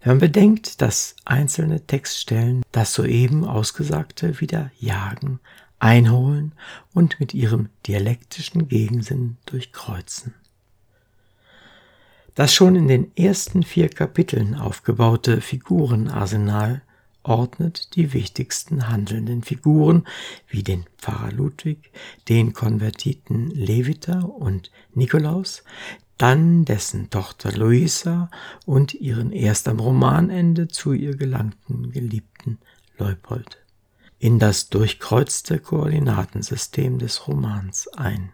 Wenn 0.00 0.14
man 0.14 0.18
bedenkt, 0.18 0.82
dass 0.82 1.14
einzelne 1.24 1.86
Textstellen 1.86 2.62
das 2.72 2.92
soeben 2.92 3.44
Ausgesagte 3.44 4.40
wieder 4.40 4.72
jagen, 4.80 5.38
einholen 5.78 6.54
und 6.92 7.20
mit 7.20 7.34
ihrem 7.34 7.68
dialektischen 7.86 8.68
Gegensinn 8.68 9.36
durchkreuzen. 9.46 10.34
Das 12.34 12.54
schon 12.54 12.76
in 12.76 12.88
den 12.88 13.14
ersten 13.16 13.62
vier 13.62 13.88
Kapiteln 13.88 14.54
aufgebaute 14.54 15.40
Figurenarsenal 15.40 16.82
ordnet 17.22 17.94
die 17.94 18.12
wichtigsten 18.12 18.88
handelnden 18.88 19.42
Figuren 19.42 20.06
wie 20.48 20.62
den 20.62 20.84
Pfarrer 20.98 21.32
Ludwig, 21.32 21.92
den 22.28 22.52
Konvertiten 22.52 23.50
Levita 23.50 24.20
und 24.20 24.70
Nikolaus, 24.94 25.62
dann 26.18 26.64
dessen 26.64 27.10
Tochter 27.10 27.52
Luisa 27.52 28.30
und 28.66 28.94
ihren 28.94 29.30
erst 29.32 29.68
am 29.68 29.78
Romanende 29.78 30.68
zu 30.68 30.92
ihr 30.92 31.16
gelangten 31.16 31.92
Geliebten 31.92 32.58
Leupold 32.98 33.58
in 34.22 34.38
das 34.38 34.68
durchkreuzte 34.68 35.58
Koordinatensystem 35.58 37.00
des 37.00 37.26
Romans 37.26 37.88
ein. 37.88 38.30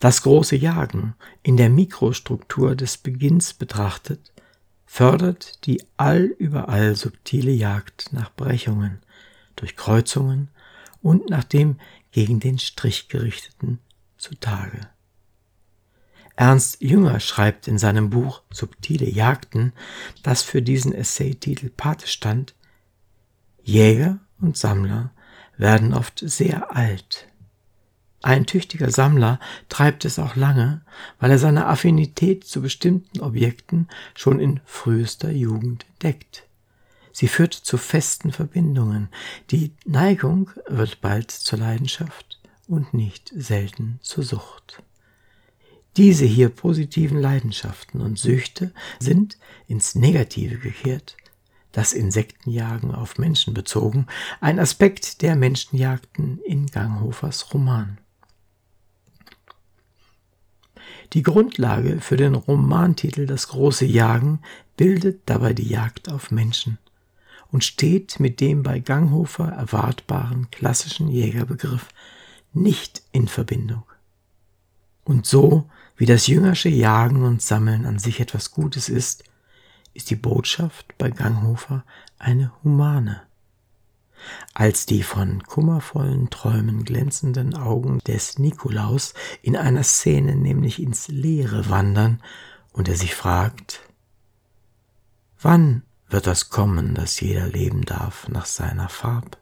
Das 0.00 0.22
große 0.22 0.56
Jagen 0.56 1.14
in 1.42 1.58
der 1.58 1.68
Mikrostruktur 1.68 2.74
des 2.74 2.96
Beginns 2.96 3.52
betrachtet, 3.52 4.32
fördert 4.86 5.64
die 5.66 5.84
allüberall 5.98 6.96
subtile 6.96 7.52
Jagd 7.52 8.12
nach 8.12 8.34
Brechungen, 8.34 9.00
Durchkreuzungen 9.56 10.48
und 11.02 11.30
nach 11.30 11.44
dem 11.44 11.78
gegen 12.10 12.40
den 12.40 12.58
Strich 12.58 13.08
gerichteten 13.08 13.78
zutage. 14.16 14.80
Ernst 16.34 16.80
Jünger 16.80 17.20
schreibt 17.20 17.68
in 17.68 17.78
seinem 17.78 18.08
Buch 18.08 18.42
Subtile 18.50 19.08
Jagden, 19.08 19.74
das 20.22 20.42
für 20.42 20.62
diesen 20.62 20.94
Essaytitel 20.94 21.68
Pate 21.68 22.06
stand, 22.06 22.54
Jäger 23.62 24.18
und 24.40 24.56
Sammler 24.56 25.12
werden 25.58 25.92
oft 25.92 26.18
sehr 26.24 26.74
alt. 26.74 27.29
Ein 28.22 28.44
tüchtiger 28.44 28.90
Sammler 28.90 29.40
treibt 29.68 30.04
es 30.04 30.18
auch 30.18 30.36
lange, 30.36 30.82
weil 31.18 31.30
er 31.30 31.38
seine 31.38 31.66
Affinität 31.66 32.44
zu 32.44 32.60
bestimmten 32.60 33.20
Objekten 33.20 33.88
schon 34.14 34.40
in 34.40 34.60
frühester 34.66 35.30
Jugend 35.30 35.86
entdeckt. 35.92 36.44
Sie 37.12 37.28
führt 37.28 37.54
zu 37.54 37.78
festen 37.78 38.30
Verbindungen. 38.30 39.08
Die 39.50 39.72
Neigung 39.84 40.50
wird 40.68 41.00
bald 41.00 41.30
zur 41.30 41.58
Leidenschaft 41.58 42.38
und 42.68 42.94
nicht 42.94 43.32
selten 43.34 43.98
zur 44.02 44.22
Sucht. 44.22 44.82
Diese 45.96 46.24
hier 46.24 46.50
positiven 46.50 47.20
Leidenschaften 47.20 48.00
und 48.00 48.18
Süchte 48.18 48.72
sind 49.00 49.38
ins 49.66 49.94
Negative 49.94 50.58
gekehrt, 50.58 51.16
das 51.72 51.92
Insektenjagen 51.92 52.94
auf 52.94 53.18
Menschen 53.18 53.54
bezogen, 53.54 54.06
ein 54.40 54.60
Aspekt 54.60 55.22
der 55.22 55.34
Menschenjagden 55.36 56.38
in 56.44 56.66
Ganghofers 56.66 57.52
Roman. 57.52 57.98
Die 61.12 61.22
Grundlage 61.22 62.00
für 62.00 62.16
den 62.16 62.34
Romantitel 62.34 63.26
Das 63.26 63.48
große 63.48 63.84
Jagen 63.84 64.40
bildet 64.76 65.22
dabei 65.26 65.52
die 65.54 65.68
Jagd 65.68 66.08
auf 66.08 66.30
Menschen 66.30 66.78
und 67.50 67.64
steht 67.64 68.20
mit 68.20 68.40
dem 68.40 68.62
bei 68.62 68.78
Ganghofer 68.78 69.48
erwartbaren 69.48 70.48
klassischen 70.52 71.08
Jägerbegriff 71.08 71.88
nicht 72.52 73.02
in 73.10 73.26
Verbindung. 73.26 73.82
Und 75.02 75.26
so 75.26 75.68
wie 75.96 76.06
das 76.06 76.28
jüngersche 76.28 76.68
Jagen 76.68 77.24
und 77.24 77.42
Sammeln 77.42 77.86
an 77.86 77.98
sich 77.98 78.20
etwas 78.20 78.52
Gutes 78.52 78.88
ist, 78.88 79.24
ist 79.92 80.10
die 80.10 80.16
Botschaft 80.16 80.96
bei 80.96 81.10
Ganghofer 81.10 81.84
eine 82.18 82.52
humane. 82.62 83.20
Als 84.54 84.86
die 84.86 85.02
von 85.02 85.42
kummervollen 85.42 86.30
Träumen 86.30 86.84
glänzenden 86.84 87.54
Augen 87.54 88.00
des 88.00 88.38
Nikolaus 88.38 89.14
in 89.42 89.56
einer 89.56 89.82
Szene 89.82 90.36
nämlich 90.36 90.82
ins 90.82 91.08
Leere 91.08 91.68
wandern 91.68 92.22
und 92.72 92.88
er 92.88 92.96
sich 92.96 93.14
fragt, 93.14 93.80
wann 95.40 95.82
wird 96.08 96.26
das 96.26 96.50
kommen, 96.50 96.94
dass 96.94 97.20
jeder 97.20 97.46
leben 97.46 97.84
darf 97.84 98.28
nach 98.28 98.46
seiner 98.46 98.88
Farb? 98.88 99.38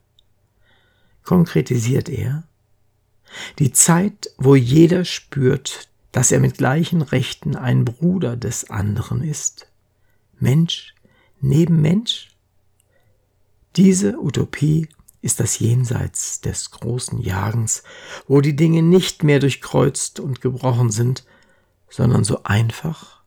Konkretisiert 1.24 2.08
er, 2.08 2.44
die 3.58 3.72
Zeit, 3.72 4.30
wo 4.38 4.54
jeder 4.54 5.04
spürt, 5.04 5.88
dass 6.12 6.32
er 6.32 6.40
mit 6.40 6.58
gleichen 6.58 7.02
Rechten 7.02 7.56
ein 7.56 7.84
Bruder 7.84 8.36
des 8.36 8.70
anderen 8.70 9.22
ist. 9.22 9.68
Mensch 10.38 10.94
neben 11.40 11.80
Mensch? 11.80 12.30
Diese 13.78 14.18
Utopie 14.18 14.88
ist 15.22 15.38
das 15.38 15.60
Jenseits 15.60 16.40
des 16.40 16.72
großen 16.72 17.20
Jagens, 17.20 17.84
wo 18.26 18.40
die 18.40 18.56
Dinge 18.56 18.82
nicht 18.82 19.22
mehr 19.22 19.38
durchkreuzt 19.38 20.18
und 20.18 20.40
gebrochen 20.40 20.90
sind, 20.90 21.24
sondern 21.88 22.24
so 22.24 22.42
einfach 22.42 23.22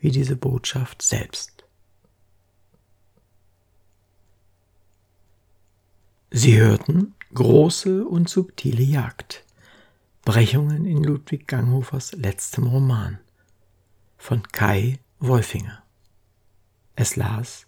wie 0.00 0.10
diese 0.10 0.36
Botschaft 0.36 1.02
selbst. 1.02 1.64
Sie 6.30 6.58
hörten 6.58 7.14
große 7.34 8.06
und 8.06 8.30
subtile 8.30 8.82
Jagd 8.82 9.44
Brechungen 10.24 10.86
in 10.86 11.04
Ludwig 11.04 11.46
Ganghofers 11.46 12.12
letztem 12.12 12.68
Roman 12.68 13.18
von 14.16 14.44
Kai 14.50 14.98
Wolfinger. 15.20 15.82
Es 16.96 17.16
las 17.16 17.66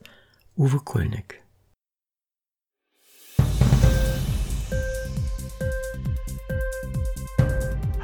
Uwe 0.56 0.78
Kulnig. 0.78 1.43